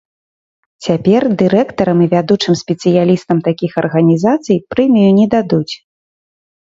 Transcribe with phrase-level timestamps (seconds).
[0.85, 5.71] Цяпер дырэктарам і вядучым спецыялістам такіх арганізацыі прэмію не дадуць.